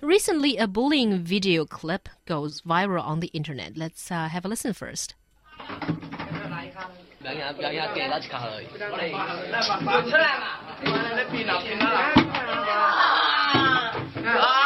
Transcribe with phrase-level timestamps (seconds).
[0.00, 3.76] Recently, a bullying video clip goes viral on the internet.
[3.76, 5.14] Let's uh, have a listen first.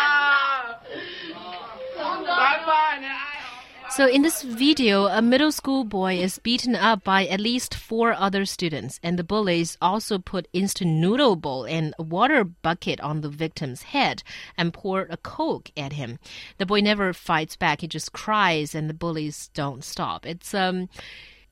[3.93, 8.15] So, in this video, a middle school boy is beaten up by at least four
[8.15, 13.21] other students, and the bullies also put instant noodle bowl and a water bucket on
[13.21, 14.23] the victim's head
[14.57, 16.19] and pour a coke at him.
[16.57, 20.25] The boy never fights back; he just cries, and the bullies don't stop.
[20.25, 20.89] It's um.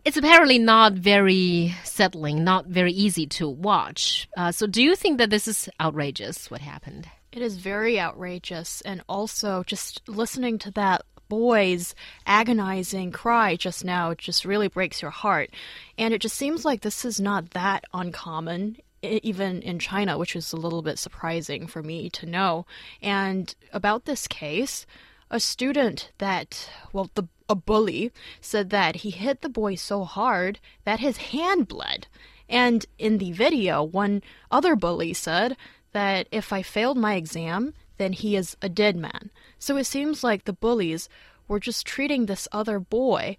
[0.02, 4.30] It's apparently not very settling, not very easy to watch.
[4.34, 6.50] Uh, so, do you think that this is outrageous?
[6.50, 7.06] What happened?
[7.32, 11.94] It is very outrageous, and also just listening to that boy's
[12.26, 15.48] agonizing cry just now just really breaks your heart.
[15.96, 18.76] And it just seems like this is not that uncommon.
[19.02, 22.66] Even in China, which is a little bit surprising for me to know.
[23.00, 24.84] And about this case,
[25.30, 30.60] a student that, well, the a bully said that he hit the boy so hard
[30.84, 32.06] that his hand bled.
[32.48, 35.56] And in the video, one other bully said
[35.92, 39.30] that if I failed my exam, then he is a dead man.
[39.58, 41.08] So it seems like the bullies
[41.50, 43.36] were just treating this other boy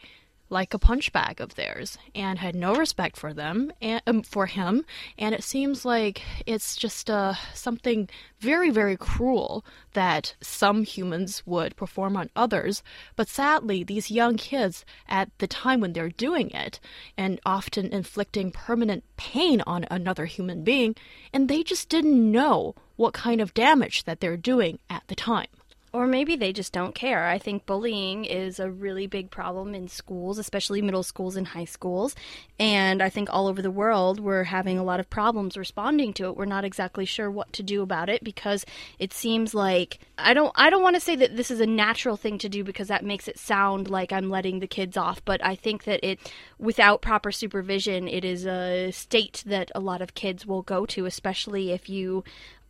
[0.50, 4.84] like a punchbag of theirs and had no respect for them and um, for him.
[5.18, 8.10] And it seems like it's just uh, something
[8.42, 12.84] very very cruel that some humans would perform on others.
[13.16, 16.82] But sadly these young kids at the time when they're doing it
[17.18, 20.96] and often inflicting permanent pain on another human being
[21.32, 25.48] and they just didn't know what kind of damage that they're doing at the time
[25.94, 27.28] Or maybe they just don't care.
[27.28, 31.66] I think bullying is a really big problem in schools, especially middle schools and high
[31.66, 32.16] schools.
[32.58, 36.26] And I think all over the world we're having a lot of problems responding to
[36.28, 36.38] it.
[36.38, 38.66] We're not exactly sure what to do about it because
[39.00, 42.16] it seems like I don't I don't want to say that this is a natural
[42.16, 45.44] thing to do because that makes it sound like I'm letting the kids off, but
[45.44, 46.20] I think that it
[46.58, 51.06] without proper supervision, it is a state that a lot of kids will go to,
[51.06, 52.24] especially if you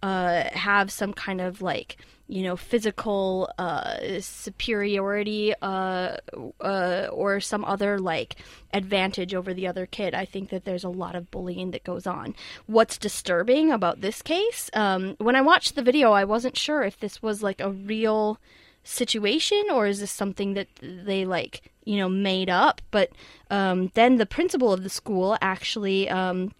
[0.03, 1.97] uh, have some kind of like
[2.27, 6.15] you know physical uh, superiority uh,
[6.61, 8.37] uh, or some other like
[8.73, 10.15] advantage over the other kid.
[10.15, 12.33] I think that there's a lot of bullying that goes on.
[12.67, 14.69] What's disturbing about this case?
[14.73, 18.39] Um, when I watched the video, I wasn't sure if this was like a real
[18.83, 23.11] situation or is this something that they like you know made up but
[23.51, 26.51] um, then the principal of the school actually um,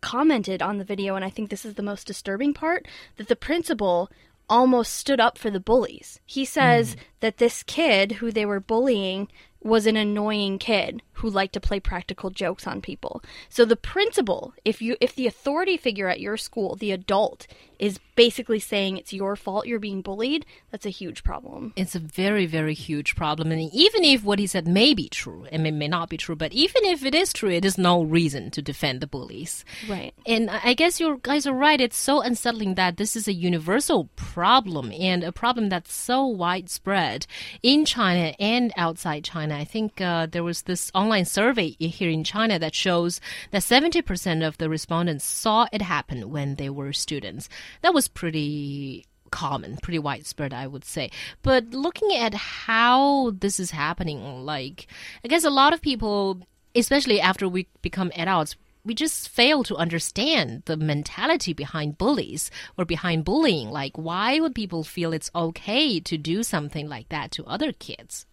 [0.00, 3.36] commented on the video, and I think this is the most disturbing part that the
[3.36, 4.10] principal
[4.48, 6.20] almost stood up for the bullies.
[6.26, 7.00] He says hmm.
[7.20, 9.28] that this kid who they were bullying
[9.62, 13.22] was an annoying kid who liked to play practical jokes on people.
[13.48, 17.46] So the principal, if you if the authority figure at your school, the adult
[17.80, 21.72] is basically saying it's your fault you're being bullied, that's a huge problem.
[21.76, 23.50] It's a very, very huge problem.
[23.50, 26.36] And even if what he said may be true, and it may not be true,
[26.36, 29.64] but even if it is true, it is no reason to defend the bullies.
[29.88, 30.12] Right.
[30.26, 31.80] And I guess you guys are right.
[31.80, 37.26] It's so unsettling that this is a universal problem and a problem that's so widespread
[37.62, 39.56] in China and outside China.
[39.56, 43.18] I think uh, there was this online survey here in China that shows
[43.50, 47.48] that 70% of the respondents saw it happen when they were students.
[47.82, 51.10] That was pretty common, pretty widespread, I would say.
[51.42, 54.86] But looking at how this is happening, like,
[55.24, 56.40] I guess a lot of people,
[56.74, 62.84] especially after we become adults, we just fail to understand the mentality behind bullies or
[62.84, 63.70] behind bullying.
[63.70, 68.26] Like, why would people feel it's okay to do something like that to other kids?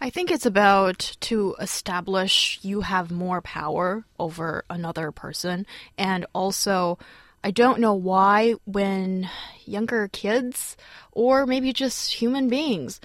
[0.00, 5.66] I think it's about to establish you have more power over another person.
[5.96, 6.98] And also,
[7.44, 9.28] I don't know why when
[9.64, 10.76] younger kids,
[11.10, 13.00] or maybe just human beings,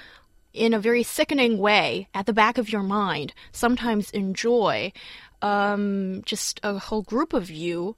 [0.54, 4.92] in a very sickening way, at the back of your mind, sometimes enjoy
[5.42, 7.96] um, just a whole group of you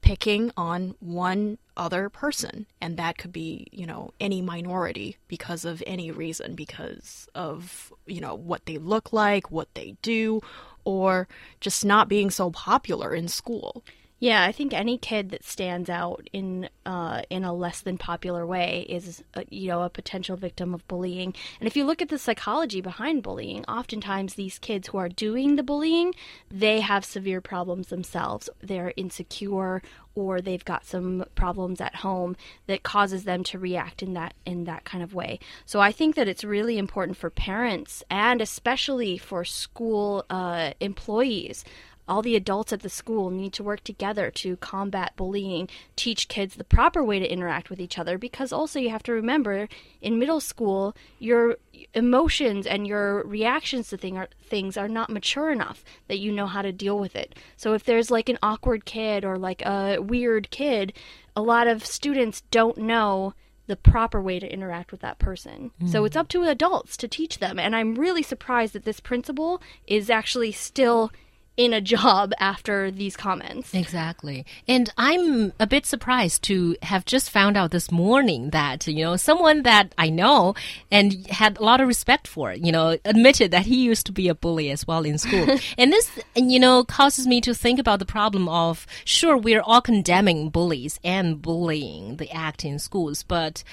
[0.00, 2.66] picking on one other person.
[2.80, 8.20] And that could be you know any minority because of any reason because of you
[8.20, 10.40] know what they look like what they do
[10.84, 11.28] or
[11.60, 13.84] just not being so popular in school
[14.20, 18.44] Yeah, I think any kid that stands out in uh, in a less than popular
[18.44, 21.34] way is, uh, you know, a potential victim of bullying.
[21.60, 25.54] And if you look at the psychology behind bullying, oftentimes these kids who are doing
[25.54, 26.14] the bullying,
[26.50, 28.50] they have severe problems themselves.
[28.60, 29.82] They're insecure,
[30.16, 32.36] or they've got some problems at home
[32.66, 35.38] that causes them to react in that in that kind of way.
[35.64, 41.64] So I think that it's really important for parents and especially for school uh, employees
[42.08, 46.54] all the adults at the school need to work together to combat bullying, teach kids
[46.54, 48.18] the proper way to interact with each other.
[48.18, 49.68] Because also, you have to remember
[50.00, 51.56] in middle school, your
[51.94, 56.46] emotions and your reactions to thing are, things are not mature enough that you know
[56.46, 57.34] how to deal with it.
[57.56, 60.92] So, if there's like an awkward kid or like a weird kid,
[61.36, 63.34] a lot of students don't know
[63.68, 65.70] the proper way to interact with that person.
[65.86, 66.06] So hmm.
[66.06, 67.58] it's up to adults to teach them.
[67.58, 71.12] And I'm really surprised that this principal is actually still
[71.58, 73.74] in a job after these comments.
[73.74, 74.46] Exactly.
[74.68, 79.16] And I'm a bit surprised to have just found out this morning that, you know,
[79.16, 80.54] someone that I know
[80.90, 84.28] and had a lot of respect for, you know, admitted that he used to be
[84.28, 85.58] a bully as well in school.
[85.78, 89.80] and this, you know, causes me to think about the problem of, sure, we're all
[89.80, 93.64] condemning bullies and bullying, the act in schools, but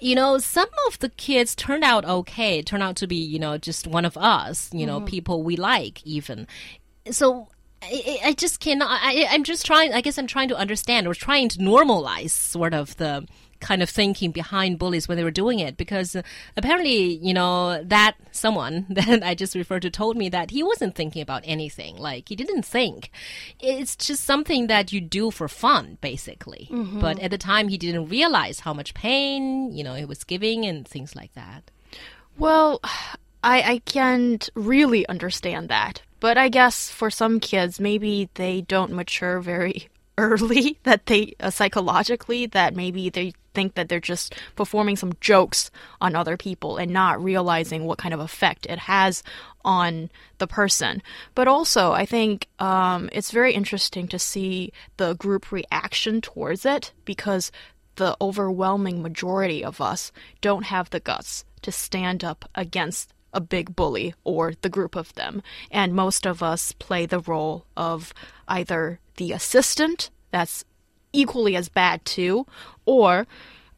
[0.00, 3.56] you know, some of the kids turned out okay, turned out to be, you know,
[3.56, 5.06] just one of us, you know, mm-hmm.
[5.06, 6.46] people we like even.
[7.10, 7.48] So
[7.82, 8.88] I, I just cannot.
[8.90, 9.92] I, I'm just trying.
[9.92, 13.26] I guess I'm trying to understand or trying to normalize sort of the
[13.60, 16.22] kind of thinking behind bullies when they were doing it because uh,
[16.54, 20.94] apparently you know that someone that I just referred to told me that he wasn't
[20.94, 23.10] thinking about anything like he didn't think
[23.60, 26.68] it's just something that you do for fun basically
[27.00, 30.66] but at the time he didn't realize how much pain you know it was giving
[30.66, 31.70] and things like that
[32.36, 32.80] Well,
[33.44, 36.02] I I can't really understand that.
[36.18, 39.88] But I guess for some kids, maybe they don't mature very
[40.18, 45.70] early that they uh, psychologically that maybe they think that they're just performing some jokes
[46.00, 49.22] on other people and not realizing what kind of effect it has
[49.64, 51.02] on the person.
[51.34, 56.92] But also, I think um, it's very interesting to see the group reaction towards it
[57.04, 57.52] because
[57.96, 63.76] the overwhelming majority of us don't have the guts to stand up against a big
[63.76, 65.42] bully or the group of them.
[65.70, 68.14] And most of us play the role of
[68.48, 70.64] either the assistant, that's
[71.12, 72.46] equally as bad too,
[72.86, 73.26] or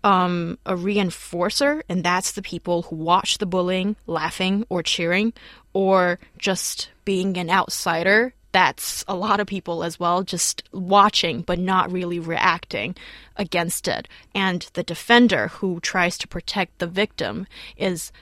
[0.04, 5.32] um, a reinforcer, and that's the people who watch the bullying, laughing or cheering,
[5.72, 8.32] or just being an outsider.
[8.52, 12.94] That's a lot of people as well, just watching but not really reacting
[13.36, 14.08] against it.
[14.34, 18.12] And the defender who tries to protect the victim is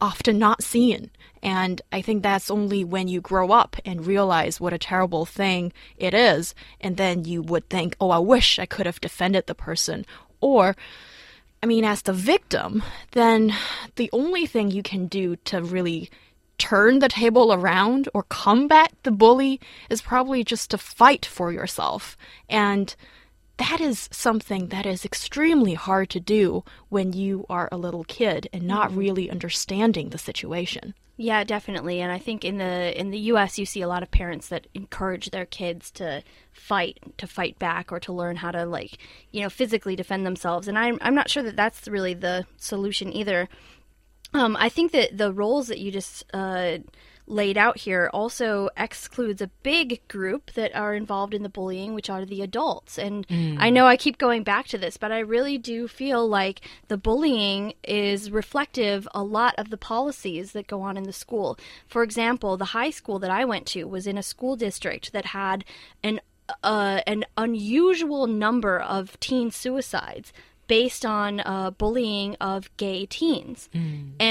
[0.00, 1.10] often not seen.
[1.42, 5.72] And I think that's only when you grow up and realize what a terrible thing
[5.96, 9.54] it is, and then you would think, oh, I wish I could have defended the
[9.54, 10.04] person.
[10.40, 10.76] Or,
[11.62, 13.54] I mean, as the victim, then
[13.96, 16.10] the only thing you can do to really
[16.58, 22.16] turn the table around or combat the bully is probably just to fight for yourself.
[22.48, 22.94] And
[23.58, 28.48] that is something that is extremely hard to do when you are a little kid
[28.52, 30.94] and not really understanding the situation.
[31.20, 32.00] Yeah, definitely.
[32.00, 34.68] And I think in the in the US you see a lot of parents that
[34.74, 36.22] encourage their kids to
[36.52, 38.98] fight, to fight back or to learn how to like,
[39.32, 40.68] you know, physically defend themselves.
[40.68, 43.48] And I'm I'm not sure that that's really the solution either.
[44.32, 46.78] Um, I think that the roles that you just uh,
[47.28, 52.10] laid out here also excludes a big group that are involved in the bullying, which
[52.10, 52.98] are the adults.
[52.98, 53.26] And
[53.60, 56.96] I know I keep going back to this, but I really do feel like the
[56.96, 61.58] bullying is reflective a lot of the policies that go on in the school.
[61.86, 65.26] For example, the high school that I went to was in a school district that
[65.26, 65.64] had
[66.02, 66.20] an
[66.62, 70.32] uh, an unusual number of teen suicides
[70.66, 73.68] based on uh, bullying of gay teens.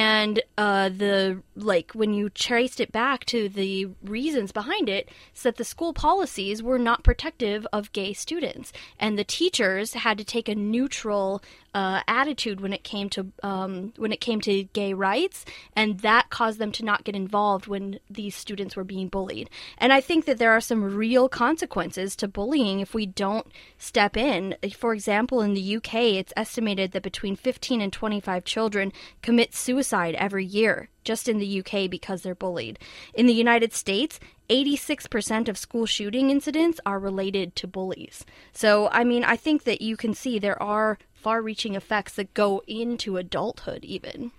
[0.08, 5.44] And uh, the like when you traced it back to the reasons behind it, it's
[5.44, 10.24] that the school policies were not protective of gay students, and the teachers had to
[10.24, 11.44] take a neutral
[11.74, 15.44] uh, attitude when it came to um, when it came to gay rights,
[15.76, 19.50] and that caused them to not get involved when these students were being bullied.
[19.78, 24.16] And I think that there are some real consequences to bullying if we don't step
[24.16, 24.56] in.
[24.74, 29.97] For example, in the UK, it's estimated that between 15 and 25 children commit suicide
[30.16, 32.78] every year just in the UK because they're bullied.
[33.14, 38.26] In the United States, 86% of school shooting incidents are related to bullies.
[38.52, 42.34] So, I mean, I think that you can see there are far reaching effects that
[42.34, 44.32] go into adulthood, even.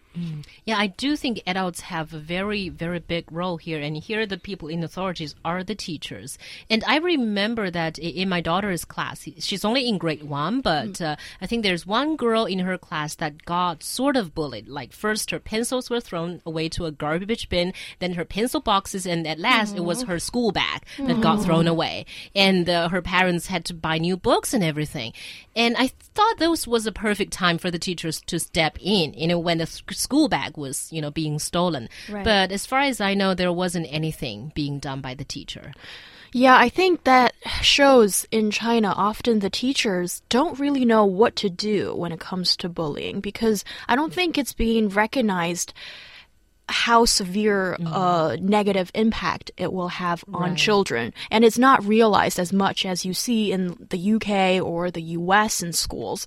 [0.65, 3.81] Yeah, I do think adults have a very, very big role here.
[3.81, 6.39] And here, the people in authorities are the teachers.
[6.69, 11.17] And I remember that in my daughter's class, she's only in grade one, but uh,
[11.41, 14.69] I think there's one girl in her class that got sort of bullied.
[14.69, 19.07] Like, first, her pencils were thrown away to a garbage bin, then her pencil boxes,
[19.07, 22.07] and at last, it was her school bag that got thrown away.
[22.35, 25.13] And uh, her parents had to buy new books and everything.
[25.55, 29.27] And I thought this was a perfect time for the teachers to step in, you
[29.27, 29.67] know, when the
[30.09, 31.87] school bag was, you know, being stolen.
[32.09, 32.25] Right.
[32.25, 35.75] But as far as I know, there wasn't anything being done by the teacher.
[36.33, 41.51] Yeah, I think that shows in China often the teachers don't really know what to
[41.51, 45.75] do when it comes to bullying because I don't think it's being recognized
[46.69, 51.15] how severe uh, negative impact it will have on children.
[51.31, 55.63] And it's not realized as much as you see in the UK or the US
[55.63, 56.27] in schools.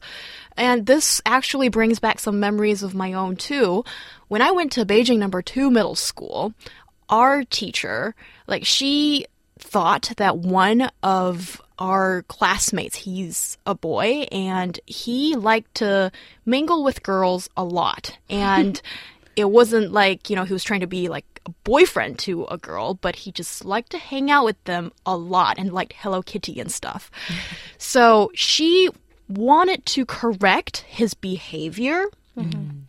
[0.57, 3.83] And this actually brings back some memories of my own too.
[4.27, 6.53] When I went to Beijing number two middle school,
[7.09, 8.15] our teacher,
[8.47, 9.25] like, she
[9.59, 16.11] thought that one of our classmates, he's a boy, and he liked to
[16.45, 18.17] mingle with girls a lot.
[18.29, 18.81] And
[19.35, 22.57] it wasn't like, you know, he was trying to be like a boyfriend to a
[22.57, 26.21] girl, but he just liked to hang out with them a lot and liked Hello
[26.21, 27.09] Kitty and stuff.
[27.77, 28.89] so she
[29.27, 32.05] wanted to correct his behavior,
[32.37, 32.79] mm-hmm.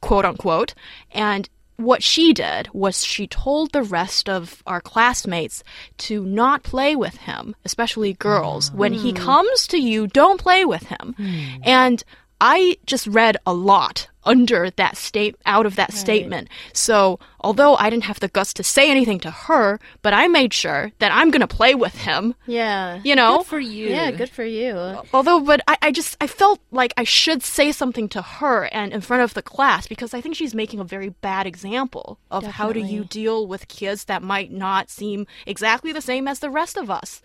[0.00, 0.74] quote unquote,
[1.12, 5.64] and what she did was she told the rest of our classmates
[5.98, 8.70] to not play with him, especially girls.
[8.70, 8.76] Ah.
[8.76, 9.16] When he hmm.
[9.16, 11.14] comes to you, don't play with him.
[11.16, 11.62] Hmm.
[11.62, 12.04] And
[12.44, 16.48] I just read a lot under that state out of that statement.
[16.72, 20.52] So, although I didn't have the guts to say anything to her, but I made
[20.54, 23.00] sure that I'm going to play with him, Yeah.
[23.02, 23.38] you know?
[23.38, 23.88] Good for you.
[23.88, 24.76] Yeah, good for you.
[25.12, 28.92] Although, but I, I just I felt like I should say something to her and
[28.92, 32.44] in front of the class because I think she's making a very bad example of
[32.46, 36.50] how do you deal with kids that might not seem exactly the same as the
[36.50, 37.22] rest of us.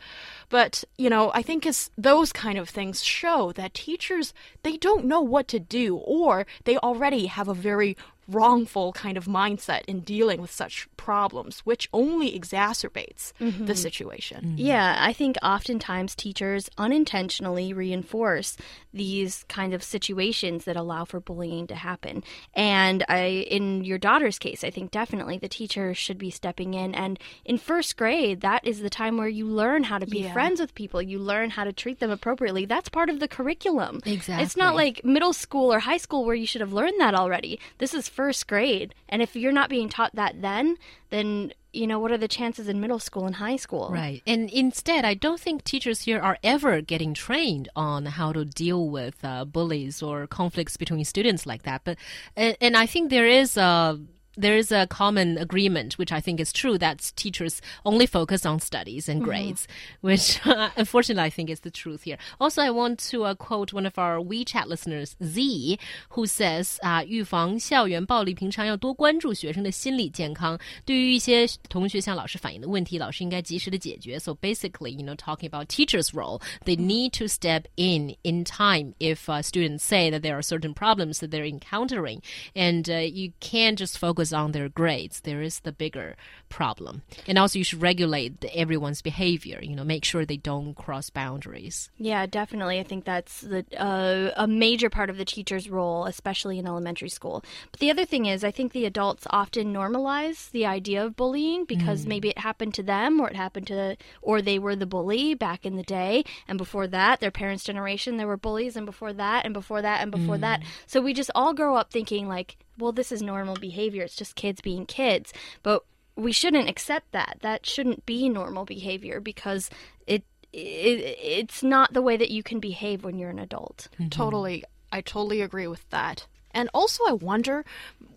[0.49, 5.05] But you know, I think it's those kind of things show that teachers they don't
[5.05, 7.97] know what to do or they already have a very
[8.27, 13.73] wrongful kind of mindset in dealing with such problems, which only exacerbates the mm-hmm.
[13.73, 14.41] situation.
[14.41, 14.57] Mm-hmm.
[14.57, 18.57] Yeah, I think oftentimes teachers unintentionally reinforce
[18.93, 22.23] these kind of situations that allow for bullying to happen.
[22.53, 26.93] And I in your daughter's case, I think definitely the teacher should be stepping in
[26.95, 30.33] and in first grade, that is the time where you learn how to be Yeah.
[30.33, 32.65] friends with people, you learn how to treat them appropriately.
[32.65, 34.01] That's part of the curriculum.
[34.05, 34.43] Exactly.
[34.43, 37.59] It's not like middle school or high school where you should have learned that already.
[37.77, 38.95] This is first grade.
[39.07, 40.77] And if you're not being taught that then,
[41.11, 43.89] then you know, what are the chances in middle school and high school?
[43.91, 44.23] Right.
[44.25, 48.89] And instead, I don't think teachers here are ever getting trained on how to deal
[48.89, 51.81] with uh, bullies or conflicts between students like that.
[51.83, 51.97] But
[52.35, 53.99] and, and I think there is a
[54.36, 58.60] there is a common agreement, which I think is true, that teachers only focus on
[58.60, 59.68] studies and grades,
[60.00, 62.16] which uh, unfortunately I think is the truth here.
[62.40, 65.78] Also, I want to uh, quote one of our WeChat listeners, Z,
[66.12, 70.58] who says, 啊，预防校园暴力，平常要多关注学生的心理健康。
[70.86, 74.18] 对于一些同学向老师反映的问题，老师应该及时的解决。
[74.18, 79.28] So basically, you know, talking about teachers' role, they need to step in in time if
[79.28, 82.22] uh, students say that there are certain problems that they're encountering,
[82.54, 85.21] and uh, you can't just focus on their grades.
[85.21, 86.15] There is the bigger
[86.49, 89.59] problem, and also you should regulate the, everyone's behavior.
[89.61, 91.89] You know, make sure they don't cross boundaries.
[91.97, 92.79] Yeah, definitely.
[92.79, 97.09] I think that's the uh, a major part of the teacher's role, especially in elementary
[97.09, 97.43] school.
[97.71, 101.65] But the other thing is, I think the adults often normalize the idea of bullying
[101.65, 105.33] because maybe it happened to them, or it happened to, or they were the bully
[105.33, 109.13] back in the day, and before that, their parents' generation, there were bullies, and before
[109.13, 110.61] that, and before that, and before that.
[110.85, 114.03] So we just all grow up thinking like, well, this is normal behavior.
[114.03, 115.83] It's just kids being kids, but
[116.15, 117.37] we shouldn't accept that.
[117.41, 119.69] That shouldn't be normal behavior because
[120.05, 123.87] it it, it's not the way that you can behave when you're an adult.
[123.93, 124.09] Mm-hmm.
[124.09, 124.63] Totally.
[124.91, 126.25] I totally agree with that.
[126.51, 127.65] And also, I wonder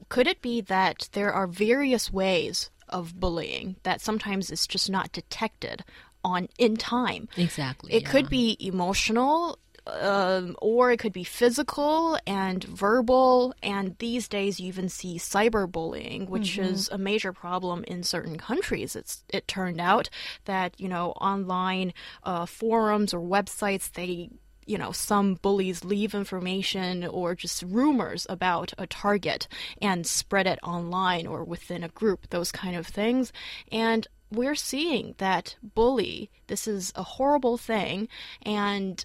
[0.09, 5.12] could it be that there are various ways of bullying that sometimes it's just not
[5.12, 5.85] detected
[6.25, 7.29] on in time?
[7.37, 7.93] Exactly.
[7.93, 9.59] It could be emotional.
[10.00, 16.28] Um, or it could be physical and verbal, and these days you even see cyberbullying,
[16.28, 18.97] which is a major problem in certain countries.
[18.97, 20.09] It's it turned out
[20.44, 21.92] that you know online
[22.23, 24.30] uh, forums or websites they
[24.66, 29.49] you know, some bullies leave information or just rumors about a target
[29.82, 33.32] and spread it online or within a group, those kind of things.
[33.73, 38.06] And we're seeing that bully, this is a horrible thing,
[38.42, 39.04] and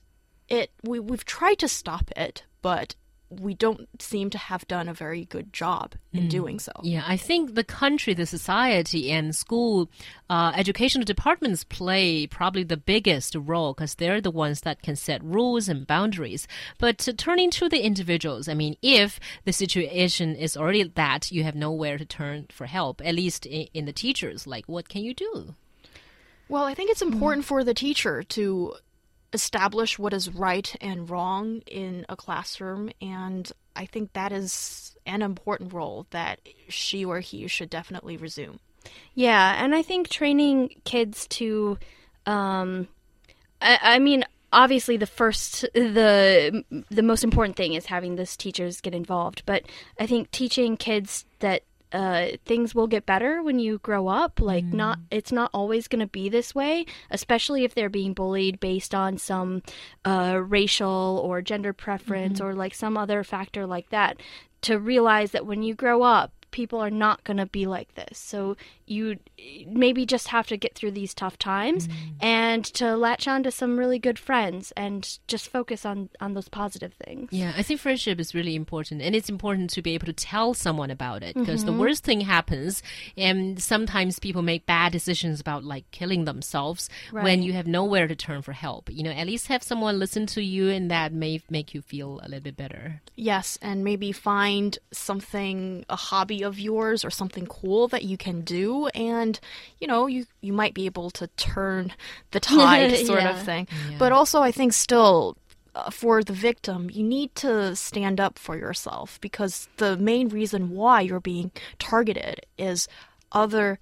[0.49, 2.95] it we, we've tried to stop it, but
[3.29, 6.71] we don't seem to have done a very good job in doing so.
[6.83, 9.89] Yeah, I think the country, the society, and school
[10.29, 15.23] uh, educational departments play probably the biggest role because they're the ones that can set
[15.23, 16.47] rules and boundaries.
[16.77, 21.43] But uh, turning to the individuals, I mean, if the situation is already that you
[21.43, 25.03] have nowhere to turn for help, at least in, in the teachers, like what can
[25.03, 25.55] you do?
[26.47, 28.75] Well, I think it's important for the teacher to
[29.35, 35.21] establish what is right and wrong in a classroom, and I think that is an
[35.21, 36.39] important role that
[36.69, 38.59] she or he should definitely resume.
[39.13, 41.77] Yeah, and I think training kids to
[42.25, 42.87] um,
[43.61, 48.79] I, I mean, obviously the first the the most important thing is having this teachers
[48.79, 49.63] get involved but
[49.99, 54.41] i think teaching kids that uh, things will get better when you grow up.
[54.41, 58.59] Like not it's not always going to be this way especially if they're being bullied
[58.59, 59.61] based on some
[60.03, 64.17] uh, racial or gender preference or like some other factor like that.
[64.61, 68.17] To realize that when you grow up people are not going to be like this.
[68.17, 68.55] So
[68.87, 69.17] you
[69.67, 71.93] maybe just have to get through these tough times mm.
[72.21, 76.47] and to latch on to some really good friends and just focus on on those
[76.47, 77.27] positive things.
[77.31, 80.53] Yeah, I think friendship is really important, and it's important to be able to tell
[80.53, 81.81] someone about it because the mm-hmm.
[81.81, 82.81] worst thing happens,
[83.17, 88.15] and sometimes people make bad decisions about like killing themselves when you have nowhere to
[88.15, 88.89] turn for help.
[88.89, 92.21] You know, at least have someone listen to you, and that may make you feel
[92.23, 93.01] a little bit better.
[93.17, 98.41] Yes, and maybe find something, a hobby of yours or something cool that you can
[98.41, 99.39] do, and
[99.81, 101.91] you know, you you might be able to turn
[102.31, 103.43] the tide, sort of Yeah.
[103.43, 103.67] thing.
[103.99, 105.37] But also, I think still.
[105.77, 110.69] Uh, for the victim, you need to stand up for yourself because the main reason
[110.69, 112.87] why you're being targeted is
[113.33, 113.77] other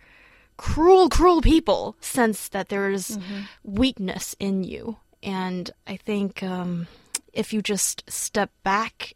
[0.57, 3.19] cruel, cruel people sense that there is
[3.63, 4.97] weakness in you.
[5.21, 6.87] And I think um,
[7.31, 9.13] if you just step back,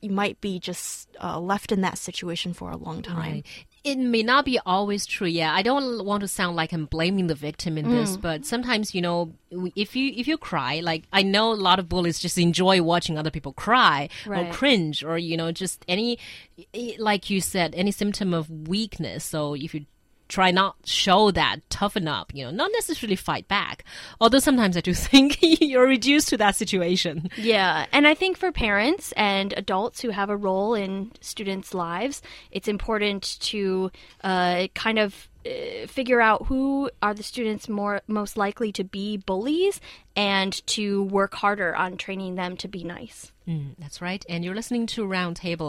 [0.00, 3.32] you might be just uh, left in that situation for a long time.
[3.32, 3.46] Right.
[3.82, 5.26] It may not be always true.
[5.26, 8.94] Yeah, I don't want to sound like I'm blaming the victim in this, but sometimes
[8.94, 9.32] you know,
[9.74, 13.16] if you if you cry, like I know a lot of bullies just enjoy watching
[13.16, 16.18] other people cry or cringe or you know just any,
[16.98, 19.24] like you said, any symptom of weakness.
[19.24, 19.86] So if you
[20.30, 23.84] try not show that toughen up you know not necessarily fight back
[24.20, 28.52] although sometimes i do think you're reduced to that situation Yeah, and I think for
[28.52, 33.90] parents and adults who have a role in students' lives, it's important to
[34.22, 39.16] uh, kind of uh, figure out who are the students more most likely to be
[39.16, 39.80] bullies
[40.14, 43.32] and to work harder on training them to be nice.
[43.48, 44.24] Mm, that's right.
[44.28, 45.68] And you're listening to Roundtable.